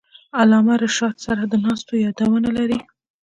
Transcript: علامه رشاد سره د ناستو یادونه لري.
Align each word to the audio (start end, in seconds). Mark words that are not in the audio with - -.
علامه 0.39 0.75
رشاد 0.83 1.15
سره 1.25 1.43
د 1.47 1.53
ناستو 1.65 1.93
یادونه 2.05 2.49
لري. 2.57 2.79